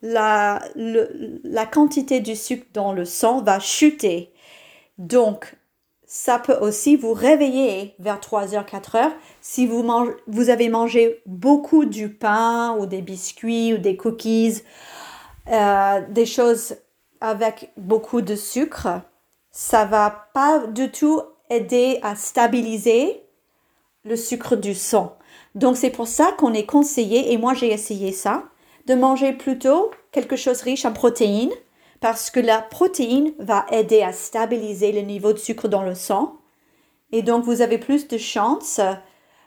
la, 0.01 0.61
la 0.75 1.65
quantité 1.65 2.19
du 2.19 2.35
sucre 2.35 2.67
dans 2.73 2.93
le 2.93 3.05
sang 3.05 3.41
va 3.41 3.59
chuter. 3.59 4.33
Donc, 4.97 5.55
ça 6.07 6.39
peut 6.39 6.57
aussi 6.61 6.95
vous 6.95 7.13
réveiller 7.13 7.95
vers 7.99 8.19
3h, 8.19 8.65
4h 8.65 9.11
si 9.41 9.65
vous, 9.65 9.83
vous 10.27 10.49
avez 10.49 10.69
mangé 10.69 11.21
beaucoup 11.25 11.85
du 11.85 12.09
pain 12.09 12.75
ou 12.79 12.85
des 12.85 13.01
biscuits 13.01 13.73
ou 13.73 13.77
des 13.77 13.97
cookies, 13.97 14.61
euh, 15.51 16.01
des 16.09 16.25
choses 16.25 16.75
avec 17.21 17.71
beaucoup 17.77 18.21
de 18.21 18.35
sucre. 18.35 19.01
Ça 19.51 19.85
va 19.85 20.29
pas 20.33 20.67
du 20.67 20.91
tout 20.91 21.21
aider 21.49 21.99
à 22.03 22.15
stabiliser 22.15 23.23
le 24.03 24.15
sucre 24.15 24.55
du 24.55 24.75
sang. 24.75 25.17
Donc 25.55 25.77
c'est 25.77 25.89
pour 25.89 26.07
ça 26.07 26.31
qu'on 26.37 26.53
est 26.53 26.65
conseillé, 26.65 27.31
et 27.31 27.37
moi 27.37 27.53
j'ai 27.53 27.71
essayé 27.71 28.11
ça, 28.11 28.43
de 28.85 28.93
manger 28.93 29.33
plutôt 29.33 29.89
quelque 30.11 30.35
chose 30.35 30.61
riche 30.61 30.85
en 30.85 30.93
protéines, 30.93 31.51
parce 32.05 32.29
que 32.29 32.39
la 32.39 32.61
protéine 32.61 33.33
va 33.39 33.65
aider 33.71 34.03
à 34.03 34.13
stabiliser 34.13 34.91
le 34.91 35.01
niveau 35.01 35.33
de 35.33 35.39
sucre 35.39 35.67
dans 35.67 35.81
le 35.81 35.95
sang. 35.95 36.37
Et 37.11 37.23
donc 37.23 37.45
vous 37.45 37.61
avez 37.61 37.79
plus 37.79 38.07
de 38.07 38.19
chances 38.19 38.79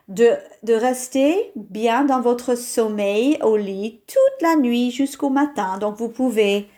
de, 0.08 0.36
rester 0.66 1.52
bien 1.54 2.04
dans 2.04 2.20
votre 2.20 2.56
sommeil 2.56 3.38
au 3.44 3.56
lit 3.56 4.00
toute 4.08 4.42
la 4.42 4.56
nuit 4.56 4.90
jusqu'au 4.90 5.30
matin. 5.30 5.78
Donc 5.78 5.98
vous 5.98 6.08
pouvez 6.08 6.68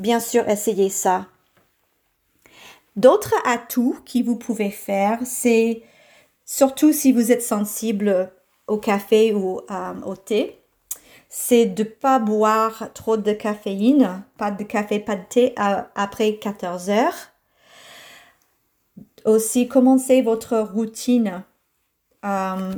bien 0.00 0.18
sûr 0.18 0.48
essayer 0.48 0.88
ça. 0.88 1.28
D'autres 2.96 3.34
atouts 3.44 3.96
que 4.04 4.24
vous 4.24 4.34
pouvez 4.34 4.72
faire, 4.72 5.20
c'est 5.24 5.82
surtout 6.44 6.92
si 6.92 7.12
vous 7.12 7.30
êtes 7.30 7.44
sensible 7.44 8.32
au 8.66 8.78
café 8.78 9.32
ou 9.32 9.60
euh, 9.70 9.94
au 10.04 10.16
thé, 10.16 10.58
c'est 11.28 11.66
de 11.66 11.84
pas 11.84 12.18
boire 12.18 12.88
trop 12.94 13.16
de 13.16 13.32
caféine, 13.32 14.22
pas 14.38 14.50
de 14.50 14.64
café, 14.64 14.98
pas 14.98 15.16
de 15.16 15.24
thé 15.28 15.54
euh, 15.58 15.82
après 15.94 16.36
14 16.36 16.90
heures. 16.90 17.32
Aussi, 19.24 19.68
commencer 19.68 20.22
votre 20.22 20.58
routine 20.58 21.42
euh, 22.24 22.72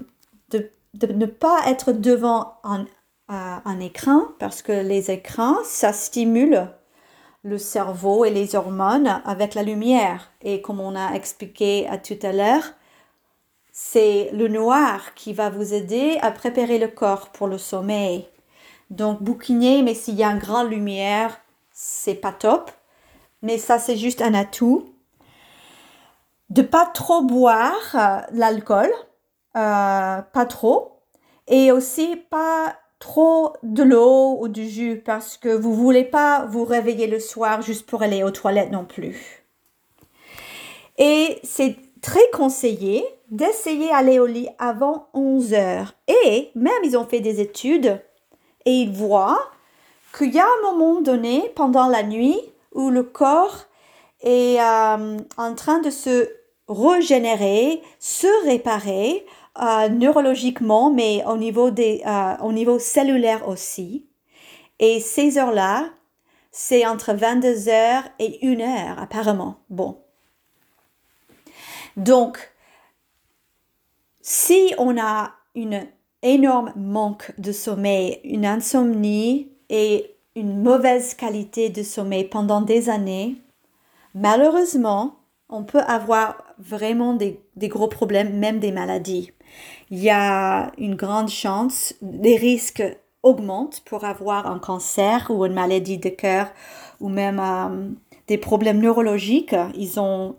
de, 0.50 0.70
ne 1.06 1.26
pas 1.26 1.60
être 1.66 1.92
devant 1.92 2.54
un, 2.64 2.86
un 3.28 3.80
écran 3.80 4.22
parce 4.40 4.62
que 4.62 4.72
les 4.72 5.10
écrans, 5.10 5.58
ça 5.64 5.92
stimule 5.92 6.68
le 7.42 7.58
cerveau 7.58 8.24
et 8.24 8.30
les 8.30 8.54
hormones 8.54 9.22
avec 9.24 9.54
la 9.54 9.62
lumière. 9.62 10.30
Et 10.42 10.60
comme 10.60 10.80
on 10.80 10.96
a 10.96 11.14
expliqué 11.14 11.86
à 11.88 11.98
tout 11.98 12.18
à 12.22 12.32
l'heure, 12.32 12.64
c'est 13.72 14.30
le 14.32 14.48
noir 14.48 15.14
qui 15.14 15.32
va 15.32 15.50
vous 15.50 15.72
aider 15.72 16.18
à 16.20 16.32
préparer 16.32 16.78
le 16.78 16.88
corps 16.88 17.30
pour 17.30 17.46
le 17.46 17.58
sommeil. 17.58 18.26
Donc 18.90 19.22
bouquiner, 19.22 19.82
mais 19.82 19.94
s'il 19.94 20.16
y 20.16 20.24
a 20.24 20.30
une 20.30 20.38
grande 20.38 20.70
lumière, 20.70 21.40
c'est 21.72 22.14
pas 22.14 22.32
top. 22.32 22.70
Mais 23.42 23.56
ça, 23.56 23.78
c'est 23.78 23.96
juste 23.96 24.20
un 24.20 24.34
atout. 24.34 24.92
De 26.50 26.62
pas 26.62 26.86
trop 26.86 27.22
boire 27.22 27.94
euh, 27.94 28.20
l'alcool, 28.32 28.90
euh, 29.56 30.20
pas 30.20 30.46
trop. 30.46 31.00
Et 31.46 31.72
aussi 31.72 32.16
pas 32.16 32.74
trop 32.98 33.54
de 33.62 33.82
l'eau 33.82 34.36
ou 34.40 34.48
du 34.48 34.68
jus 34.68 35.02
parce 35.04 35.36
que 35.36 35.48
vous 35.48 35.74
voulez 35.74 36.04
pas 36.04 36.44
vous 36.46 36.64
réveiller 36.64 37.06
le 37.06 37.18
soir 37.18 37.62
juste 37.62 37.86
pour 37.86 38.02
aller 38.02 38.22
aux 38.22 38.30
toilettes 38.30 38.72
non 38.72 38.84
plus. 38.84 39.44
Et 40.98 41.38
c'est 41.42 41.76
très 42.02 42.28
conseillé 42.32 43.04
d'essayer 43.30 43.88
d'aller 43.88 44.18
au 44.18 44.26
lit 44.26 44.48
avant 44.58 45.08
11 45.14 45.54
heures. 45.54 45.94
Et 46.08 46.50
même 46.54 46.72
ils 46.84 46.96
ont 46.96 47.06
fait 47.06 47.20
des 47.20 47.40
études 47.40 48.00
et 48.66 48.72
ils 48.72 48.92
voient 48.92 49.50
qu'il 50.16 50.34
y 50.34 50.38
a 50.38 50.46
un 50.46 50.72
moment 50.72 51.00
donné 51.00 51.50
pendant 51.54 51.86
la 51.86 52.02
nuit 52.02 52.38
où 52.72 52.90
le 52.90 53.02
corps 53.02 53.66
est 54.22 54.60
euh, 54.60 55.18
en 55.36 55.54
train 55.54 55.80
de 55.80 55.90
se 55.90 56.28
régénérer, 56.68 57.82
se 57.98 58.46
réparer 58.46 59.26
euh, 59.60 59.88
neurologiquement, 59.88 60.90
mais 60.90 61.24
au 61.26 61.36
niveau, 61.36 61.70
des, 61.70 62.02
euh, 62.06 62.36
au 62.42 62.52
niveau 62.52 62.78
cellulaire 62.78 63.48
aussi. 63.48 64.06
Et 64.78 65.00
ces 65.00 65.38
heures-là, 65.38 65.90
c'est 66.52 66.86
entre 66.86 67.12
22 67.12 67.68
heures 67.68 68.04
et 68.18 68.38
1 68.42 68.60
heure 68.60 68.98
apparemment. 68.98 69.56
Bon. 69.68 69.98
Donc, 71.96 72.52
si 74.20 74.74
on 74.78 74.98
a 75.00 75.32
une 75.54 75.86
énorme 76.22 76.72
manque 76.76 77.32
de 77.38 77.52
sommeil, 77.52 78.20
une 78.24 78.46
insomnie 78.46 79.52
et 79.68 80.16
une 80.36 80.62
mauvaise 80.62 81.14
qualité 81.14 81.70
de 81.70 81.82
sommeil 81.82 82.24
pendant 82.24 82.60
des 82.60 82.88
années, 82.88 83.36
malheureusement, 84.14 85.16
on 85.48 85.64
peut 85.64 85.80
avoir 85.80 86.42
vraiment 86.58 87.14
des, 87.14 87.40
gros 87.56 87.88
problèmes, 87.88 88.38
même 88.38 88.60
des 88.60 88.72
maladies. 88.72 89.32
Il 89.90 89.98
y 89.98 90.10
a 90.10 90.70
une 90.78 90.94
grande 90.94 91.28
chance, 91.28 91.94
les 92.00 92.36
risques 92.36 92.84
augmentent 93.22 93.82
pour 93.84 94.04
avoir 94.04 94.46
un 94.46 94.58
cancer 94.58 95.26
ou 95.30 95.44
une 95.44 95.54
maladie 95.54 95.98
de 95.98 96.08
cœur 96.08 96.50
ou 97.00 97.08
même 97.08 97.40
euh, 97.40 97.90
des 98.28 98.38
problèmes 98.38 98.80
neurologiques. 98.80 99.56
Ils 99.74 99.98
ont, 99.98 100.36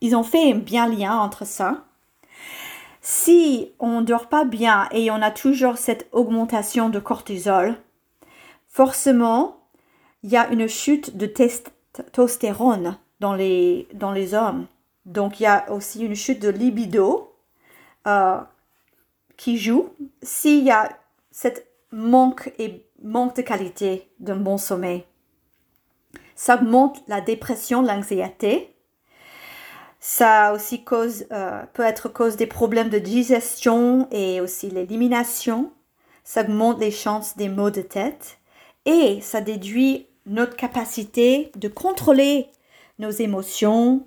ils 0.00 0.16
ont 0.16 0.22
fait 0.22 0.52
un 0.52 0.56
bien 0.56 0.88
lien 0.88 1.18
entre 1.18 1.44
ça. 1.44 1.84
Si 3.08 3.70
on 3.78 4.00
ne 4.00 4.04
dort 4.04 4.26
pas 4.26 4.44
bien 4.44 4.88
et 4.90 5.12
on 5.12 5.22
a 5.22 5.30
toujours 5.30 5.78
cette 5.78 6.08
augmentation 6.10 6.88
de 6.88 6.98
cortisol, 6.98 7.76
forcément, 8.66 9.60
il 10.24 10.30
y 10.30 10.36
a 10.36 10.48
une 10.48 10.66
chute 10.66 11.16
de 11.16 11.26
testostérone 11.26 12.98
dans 13.20 13.32
les, 13.32 13.86
dans 13.94 14.10
les 14.10 14.34
hommes. 14.34 14.66
Donc, 15.04 15.38
il 15.38 15.44
y 15.44 15.46
a 15.46 15.70
aussi 15.70 16.04
une 16.04 16.16
chute 16.16 16.42
de 16.42 16.48
libido 16.48 17.32
euh, 18.08 18.40
qui 19.36 19.56
joue 19.56 19.90
s'il 20.20 20.64
y 20.64 20.72
a 20.72 20.88
cette 21.30 21.64
manque 21.92 22.52
et 22.58 22.88
manque 23.04 23.36
de 23.36 23.42
qualité 23.42 24.10
d'un 24.18 24.34
bon 24.34 24.58
sommeil. 24.58 25.04
Ça 26.34 26.56
augmente 26.56 27.04
la 27.06 27.20
dépression, 27.20 27.82
l'anxiété, 27.82 28.75
ça 30.08 30.52
aussi 30.54 30.84
cause, 30.84 31.26
euh, 31.32 31.64
peut 31.72 31.82
être 31.82 32.08
cause 32.08 32.36
des 32.36 32.46
problèmes 32.46 32.90
de 32.90 33.00
digestion 33.00 34.06
et 34.12 34.40
aussi 34.40 34.70
l'élimination. 34.70 35.72
Ça 36.22 36.42
augmente 36.42 36.78
les 36.78 36.92
chances 36.92 37.36
des 37.36 37.48
maux 37.48 37.72
de 37.72 37.80
tête 37.80 38.38
et 38.84 39.20
ça 39.20 39.40
déduit 39.40 40.06
notre 40.24 40.54
capacité 40.54 41.50
de 41.56 41.66
contrôler 41.66 42.46
nos 43.00 43.10
émotions, 43.10 44.06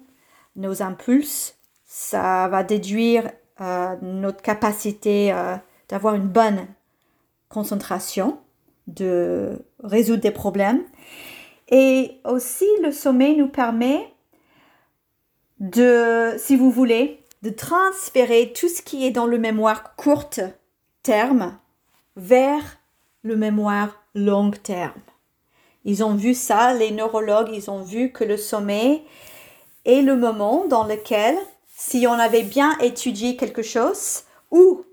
nos 0.55 0.81
impulses. 0.81 1.57
Ça 1.83 2.47
va 2.47 2.63
déduire 2.63 3.29
euh, 3.59 3.97
notre 4.01 4.41
capacité 4.41 5.33
euh, 5.33 5.57
d'avoir 5.89 6.15
une 6.15 6.29
bonne 6.29 6.65
concentration, 7.49 8.39
de 8.87 9.59
résoudre 9.83 10.21
des 10.21 10.31
problèmes. 10.31 10.81
Et 11.67 12.21
aussi, 12.23 12.67
le 12.81 12.93
sommeil 12.93 13.35
nous 13.35 13.49
permet 13.49 14.13
de, 15.59 16.35
si 16.37 16.55
vous 16.55 16.71
voulez, 16.71 17.23
de 17.41 17.49
transférer 17.49 18.53
tout 18.53 18.69
ce 18.69 18.81
qui 18.81 19.05
est 19.05 19.11
dans 19.11 19.25
le 19.25 19.37
mémoire 19.37 19.95
courte 19.95 20.41
terme 21.03 21.57
vers 22.15 22.77
le 23.23 23.35
mémoire 23.35 23.95
long 24.15 24.51
terme. 24.51 25.01
Ils 25.85 26.03
ont 26.03 26.15
vu 26.15 26.33
ça, 26.33 26.73
les 26.73 26.91
neurologues, 26.91 27.51
ils 27.53 27.69
ont 27.69 27.83
vu 27.83 28.11
que 28.11 28.23
le 28.23 28.37
sommeil 28.37 29.01
est 29.85 30.01
le 30.01 30.15
moment 30.15 30.65
dans 30.67 30.83
lequel, 30.83 31.37
si 31.67 32.05
on 32.07 32.13
avait 32.13 32.43
bien 32.43 32.77
étudié 32.79 33.37
quelque 33.37 33.61
chose, 33.61 34.23
ou 34.51 34.83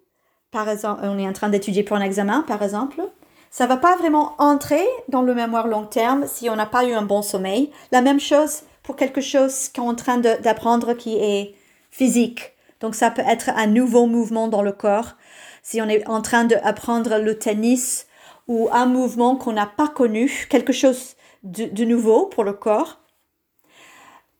par 0.52 0.68
exemple, 0.68 1.00
on 1.04 1.18
est 1.18 1.28
en 1.28 1.32
train 1.32 1.48
d'étudier 1.48 1.82
pour 1.82 1.96
un 1.96 2.02
examen, 2.02 2.42
par 2.42 2.62
exemple, 2.62 3.02
ça 3.50 3.66
va 3.66 3.76
pas 3.76 3.96
vraiment 3.96 4.34
entrer 4.38 4.86
dans 5.08 5.22
le 5.22 5.34
mémoire 5.34 5.66
long 5.66 5.84
terme 5.84 6.26
si 6.26 6.48
on 6.50 6.56
n'a 6.56 6.66
pas 6.66 6.84
eu 6.84 6.92
un 6.92 7.02
bon 7.02 7.22
sommeil. 7.22 7.70
La 7.90 8.02
même 8.02 8.20
chose 8.20 8.62
pour 8.86 8.94
quelque 8.94 9.20
chose 9.20 9.68
qu'on 9.68 9.82
est 9.82 9.90
en 9.90 9.94
train 9.96 10.18
d'apprendre 10.18 10.94
qui 10.94 11.16
est 11.16 11.56
physique. 11.90 12.52
Donc 12.80 12.94
ça 12.94 13.10
peut 13.10 13.24
être 13.26 13.50
un 13.50 13.66
nouveau 13.66 14.06
mouvement 14.06 14.46
dans 14.46 14.62
le 14.62 14.70
corps. 14.70 15.16
Si 15.62 15.82
on 15.82 15.88
est 15.88 16.06
en 16.08 16.22
train 16.22 16.44
d'apprendre 16.44 17.18
le 17.18 17.36
tennis 17.36 18.06
ou 18.46 18.68
un 18.70 18.86
mouvement 18.86 19.34
qu'on 19.34 19.52
n'a 19.52 19.66
pas 19.66 19.88
connu, 19.88 20.46
quelque 20.48 20.72
chose 20.72 21.16
de, 21.42 21.84
nouveau 21.84 22.26
pour 22.26 22.44
le 22.44 22.52
corps. 22.52 23.00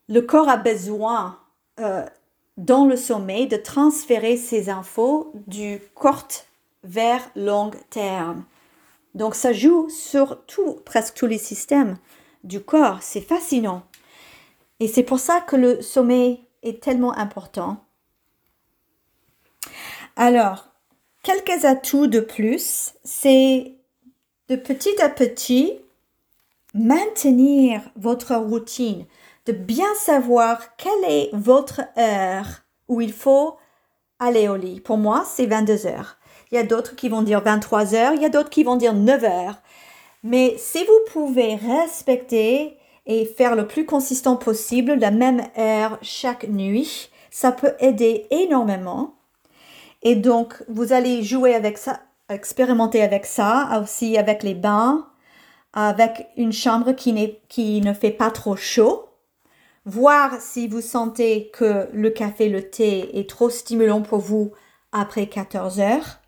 le 0.07 0.21
corps 0.21 0.47
a 0.47 0.57
besoin 0.57 1.39
euh, 1.81 2.05
dans 2.55 2.85
le 2.85 2.95
sommeil 2.95 3.47
de 3.47 3.57
transférer 3.57 4.37
ces 4.37 4.69
infos 4.69 5.33
du 5.45 5.81
court 5.93 6.27
vers 6.83 7.21
long 7.35 7.71
terme. 7.89 8.45
Donc 9.13 9.35
ça 9.35 9.51
joue 9.51 9.89
sur 9.89 10.45
tout, 10.45 10.79
presque 10.85 11.15
tous 11.15 11.27
les 11.27 11.37
systèmes 11.37 11.97
du 12.45 12.61
corps. 12.61 12.99
C'est 13.01 13.19
fascinant. 13.19 13.83
Et 14.79 14.87
c'est 14.87 15.03
pour 15.03 15.19
ça 15.19 15.41
que 15.41 15.55
le 15.55 15.81
sommeil 15.81 16.45
est 16.63 16.81
tellement 16.81 17.13
important. 17.13 17.77
Alors, 20.15 20.67
quelques 21.23 21.65
atouts 21.65 22.07
de 22.07 22.19
plus, 22.19 22.93
c'est 23.03 23.75
de 24.49 24.55
petit 24.55 25.01
à 25.01 25.09
petit 25.09 25.73
maintenir 26.73 27.81
votre 27.95 28.35
routine, 28.35 29.05
de 29.45 29.51
bien 29.51 29.93
savoir 29.95 30.75
quelle 30.77 31.03
est 31.07 31.29
votre 31.33 31.81
heure 31.97 32.63
où 32.87 33.01
il 33.01 33.13
faut 33.13 33.57
aller 34.19 34.47
au 34.47 34.55
lit. 34.55 34.79
Pour 34.79 34.97
moi, 34.97 35.25
c'est 35.25 35.45
22 35.45 35.87
heures. 35.87 36.17
Il 36.51 36.55
y 36.55 36.59
a 36.59 36.63
d'autres 36.63 36.95
qui 36.95 37.09
vont 37.09 37.23
dire 37.23 37.41
23 37.41 37.93
heures, 37.93 38.13
il 38.13 38.21
y 38.21 38.25
a 38.25 38.29
d'autres 38.29 38.49
qui 38.49 38.63
vont 38.63 38.75
dire 38.75 38.93
9 38.93 39.23
heures. 39.23 39.61
Mais 40.23 40.55
si 40.57 40.83
vous 40.83 41.11
pouvez 41.11 41.55
respecter 41.55 42.77
et 43.07 43.25
faire 43.25 43.55
le 43.55 43.65
plus 43.65 43.85
consistant 43.85 44.35
possible 44.35 44.93
la 44.95 45.11
même 45.11 45.47
heure 45.57 45.97
chaque 46.01 46.47
nuit, 46.47 47.09
ça 47.31 47.51
peut 47.51 47.73
aider 47.79 48.27
énormément. 48.29 49.15
Et 50.03 50.15
donc, 50.15 50.61
vous 50.67 50.93
allez 50.93 51.23
jouer 51.23 51.55
avec 51.55 51.77
ça, 51.77 52.01
expérimenter 52.29 53.01
avec 53.01 53.25
ça, 53.25 53.81
aussi 53.81 54.17
avec 54.17 54.43
les 54.43 54.53
bains, 54.53 55.07
avec 55.73 56.27
une 56.35 56.51
chambre 56.51 56.91
qui, 56.91 57.37
qui 57.47 57.81
ne 57.81 57.93
fait 57.93 58.11
pas 58.11 58.29
trop 58.29 58.57
chaud. 58.57 59.05
Voir 59.85 60.41
si 60.41 60.67
vous 60.67 60.81
sentez 60.81 61.49
que 61.53 61.87
le 61.93 62.09
café, 62.09 62.49
le 62.49 62.69
thé 62.69 63.17
est 63.17 63.29
trop 63.29 63.49
stimulant 63.49 64.01
pour 64.01 64.19
vous 64.19 64.51
après 64.91 65.27
14 65.27 65.79
heures. 65.79 66.19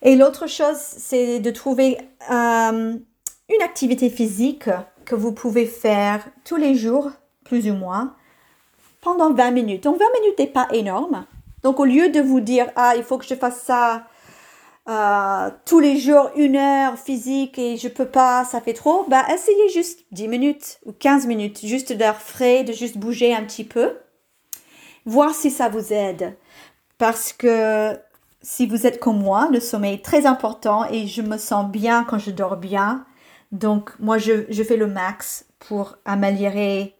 Et 0.00 0.14
l'autre 0.14 0.46
chose, 0.46 0.76
c'est 0.78 1.40
de 1.40 1.50
trouver 1.50 1.98
euh, 2.30 2.96
une 3.48 3.62
activité 3.62 4.10
physique 4.10 4.68
que 5.04 5.14
vous 5.14 5.32
pouvez 5.32 5.66
faire 5.66 6.24
tous 6.44 6.56
les 6.56 6.74
jours, 6.74 7.10
plus 7.44 7.70
ou 7.70 7.74
moins, 7.74 8.14
pendant 9.00 9.32
20 9.32 9.50
minutes. 9.50 9.84
Donc 9.84 9.98
20 9.98 10.04
minutes 10.20 10.38
n'est 10.38 10.46
pas 10.46 10.68
énorme. 10.72 11.26
Donc 11.62 11.80
au 11.80 11.84
lieu 11.84 12.08
de 12.08 12.20
vous 12.20 12.40
dire, 12.40 12.70
ah, 12.76 12.94
il 12.96 13.02
faut 13.02 13.18
que 13.18 13.26
je 13.26 13.34
fasse 13.34 13.60
ça 13.60 14.04
euh, 14.88 15.50
tous 15.64 15.78
les 15.78 15.98
jours, 15.98 16.30
une 16.34 16.56
heure 16.56 16.98
physique 16.98 17.56
et 17.58 17.76
je 17.76 17.86
peux 17.86 18.06
pas, 18.06 18.44
ça 18.44 18.60
fait 18.60 18.72
trop, 18.72 19.04
bah 19.08 19.24
essayez 19.32 19.68
juste 19.68 20.00
10 20.10 20.26
minutes 20.26 20.80
ou 20.84 20.92
15 20.92 21.26
minutes, 21.26 21.64
juste 21.64 21.92
d'air 21.92 22.20
frais, 22.20 22.64
de 22.64 22.72
juste 22.72 22.98
bouger 22.98 23.32
un 23.32 23.44
petit 23.44 23.64
peu. 23.64 23.92
Voir 25.06 25.34
si 25.34 25.50
ça 25.50 25.68
vous 25.68 25.92
aide. 25.92 26.36
Parce 26.98 27.32
que 27.32 27.96
si 28.40 28.66
vous 28.66 28.86
êtes 28.86 28.98
comme 28.98 29.22
moi, 29.22 29.48
le 29.52 29.60
sommeil 29.60 29.94
est 29.94 30.04
très 30.04 30.26
important 30.26 30.84
et 30.90 31.06
je 31.06 31.22
me 31.22 31.38
sens 31.38 31.70
bien 31.70 32.04
quand 32.04 32.18
je 32.18 32.30
dors 32.32 32.56
bien. 32.56 33.04
Donc, 33.52 33.90
moi, 34.00 34.18
je, 34.18 34.44
je 34.48 34.62
fais 34.62 34.76
le 34.76 34.86
max 34.86 35.46
pour 35.60 35.96
améliorer 36.04 36.94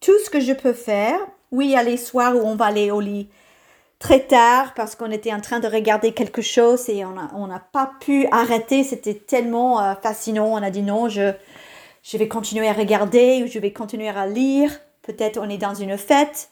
tout 0.00 0.18
ce 0.24 0.30
que 0.30 0.40
je 0.40 0.52
peux 0.52 0.72
faire. 0.72 1.18
Oui, 1.52 1.66
il 1.66 1.72
y 1.72 1.76
a 1.76 1.82
les 1.82 1.96
soirs 1.96 2.34
où 2.34 2.40
on 2.40 2.56
va 2.56 2.66
aller 2.66 2.90
au 2.90 3.00
lit 3.00 3.28
très 3.98 4.20
tard 4.20 4.72
parce 4.74 4.96
qu'on 4.96 5.10
était 5.10 5.32
en 5.32 5.40
train 5.40 5.60
de 5.60 5.68
regarder 5.68 6.12
quelque 6.12 6.42
chose 6.42 6.88
et 6.88 7.04
on 7.04 7.46
n'a 7.46 7.62
pas 7.72 7.92
pu 8.00 8.26
arrêter. 8.32 8.82
C'était 8.82 9.14
tellement 9.14 9.80
euh, 9.80 9.94
fascinant. 9.94 10.46
On 10.46 10.56
a 10.56 10.70
dit 10.70 10.82
non, 10.82 11.08
je, 11.08 11.32
je 12.02 12.16
vais 12.16 12.28
continuer 12.28 12.66
à 12.66 12.72
regarder 12.72 13.42
ou 13.44 13.46
je 13.46 13.58
vais 13.58 13.72
continuer 13.72 14.08
à 14.08 14.26
lire. 14.26 14.72
Peut-être 15.02 15.38
on 15.38 15.48
est 15.48 15.58
dans 15.58 15.74
une 15.74 15.98
fête. 15.98 16.48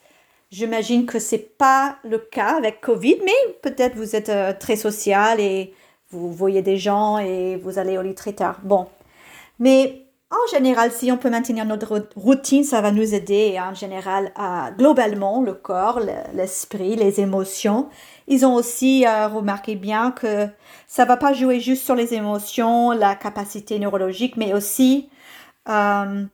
J'imagine 0.51 1.07
que 1.07 1.19
c'est 1.19 1.57
pas 1.59 1.97
le 2.05 2.19
cas 2.19 2.57
avec 2.57 2.81
Covid, 2.81 3.19
mais 3.25 3.55
peut-être 3.63 3.97
vous 3.97 4.15
êtes 4.15 4.31
euh, 4.31 4.53
très 4.59 4.77
social 4.77 5.41
et 5.41 5.75
vous 6.11 6.33
voyez 6.33 6.63
des 6.63 6.77
gens 6.77 7.19
et 7.19 7.57
vous 7.57 7.79
allez 7.79 7.99
au 7.99 8.03
lit 8.03 8.15
très 8.15 8.33
tard. 8.33 8.61
Bon, 8.63 8.87
mais 9.59 10.09
en 10.31 10.47
général, 10.53 10.93
si 10.93 11.11
on 11.11 11.17
peut 11.17 11.31
maintenir 11.31 11.65
notre 11.65 12.07
routine, 12.15 12.63
ça 12.63 12.83
va 12.83 12.93
nous 12.93 13.15
aider 13.15 13.59
en 13.59 13.73
général 13.73 14.31
à 14.37 14.73
globalement 14.77 15.41
le 15.41 15.55
corps, 15.55 16.01
l'esprit, 16.35 16.97
les 16.97 17.21
émotions. 17.21 17.89
Ils 18.27 18.45
ont 18.45 18.55
aussi 18.55 19.07
euh, 19.07 19.29
remarqué 19.29 19.75
bien 19.75 20.11
que 20.11 20.47
ça 20.87 21.07
va 21.07 21.17
pas 21.17 21.33
jouer 21.33 21.61
juste 21.61 21.83
sur 21.83 21.95
les 21.95 22.13
émotions, 22.13 22.93
la 22.93 23.15
capacité 23.15 23.79
neurologique, 23.79 24.37
mais 24.37 24.53
aussi 24.53 25.09
euh, 25.71 26.25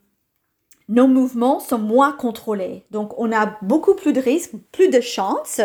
nos 0.89 1.07
mouvements 1.07 1.61
sont 1.61 1.79
moins 1.79 2.11
contrôlés. 2.11 2.85
Donc 2.91 3.15
on 3.17 3.31
a 3.31 3.57
beaucoup 3.63 3.95
plus 3.95 4.13
de 4.13 4.21
risques, 4.21 4.55
plus 4.73 4.89
de 4.89 5.01
chances 5.01 5.61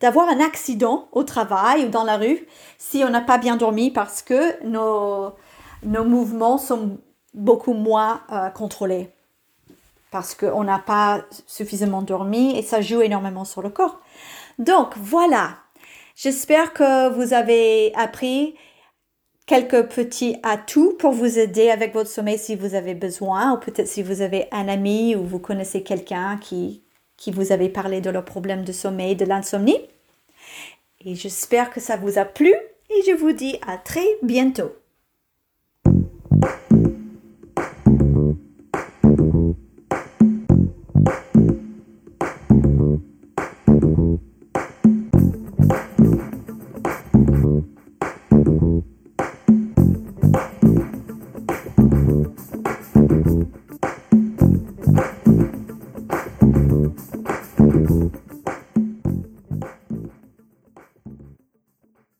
d'avoir 0.00 0.30
un 0.30 0.40
accident 0.40 1.08
au 1.12 1.22
travail 1.22 1.84
ou 1.84 1.88
dans 1.90 2.04
la 2.04 2.16
rue 2.16 2.46
si 2.78 3.04
on 3.04 3.10
n'a 3.10 3.20
pas 3.20 3.36
bien 3.36 3.56
dormi 3.56 3.90
parce 3.90 4.22
que 4.22 4.64
nos, 4.64 5.34
nos 5.84 6.04
mouvements 6.04 6.58
sont 6.58 6.98
beaucoup 7.34 7.74
moins 7.74 8.22
euh, 8.32 8.48
contrôlés 8.50 9.10
parce 10.10 10.34
qu'on 10.34 10.62
n'a 10.62 10.78
pas 10.78 11.24
suffisamment 11.46 12.00
dormi 12.00 12.56
et 12.56 12.62
ça 12.62 12.80
joue 12.80 13.02
énormément 13.02 13.44
sur 13.44 13.62
le 13.62 13.70
corps. 13.70 13.98
Donc 14.60 14.96
voilà, 14.96 15.56
j'espère 16.14 16.72
que 16.72 17.08
vous 17.08 17.32
avez 17.32 17.92
appris 17.96 18.54
quelques 19.46 19.88
petits 19.88 20.36
atouts 20.44 20.94
pour 21.00 21.10
vous 21.10 21.38
aider 21.38 21.68
avec 21.68 21.92
votre 21.92 22.08
sommeil 22.08 22.38
si 22.38 22.54
vous 22.54 22.76
avez 22.76 22.94
besoin 22.94 23.54
ou 23.54 23.58
peut-être 23.58 23.88
si 23.88 24.04
vous 24.04 24.20
avez 24.20 24.46
un 24.52 24.68
ami 24.68 25.16
ou 25.16 25.24
vous 25.24 25.40
connaissez 25.40 25.82
quelqu'un 25.82 26.38
qui, 26.40 26.84
qui 27.16 27.32
vous 27.32 27.50
avait 27.50 27.68
parlé 27.68 28.00
de 28.00 28.10
leur 28.10 28.24
problème 28.24 28.64
de 28.64 28.72
sommeil, 28.72 29.16
de 29.16 29.24
l'insomnie. 29.24 29.80
Et 31.04 31.16
j'espère 31.16 31.70
que 31.70 31.80
ça 31.80 31.96
vous 31.96 32.18
a 32.18 32.24
plu 32.24 32.54
et 32.88 33.02
je 33.04 33.12
vous 33.12 33.32
dis 33.32 33.58
à 33.66 33.78
très 33.78 34.06
bientôt. 34.22 34.72